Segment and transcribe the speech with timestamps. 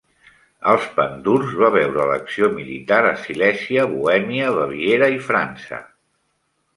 [0.69, 5.83] Els pandurs va veure l'acció militar a Silesia, Bohèmia, Baviera i França.